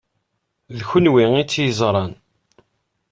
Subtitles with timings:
[0.77, 2.11] D kenwi i tt-yeṛẓan.